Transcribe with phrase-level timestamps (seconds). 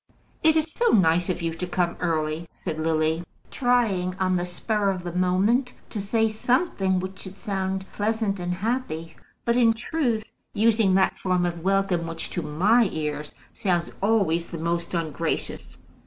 [0.41, 4.89] "It is so nice of you to come early," said Lily, trying on the spur
[4.89, 10.31] of the moment to say something which should sound pleasant and happy, but in truth
[10.55, 15.77] using that form of welcome which to my ears sounds always the most ungracious.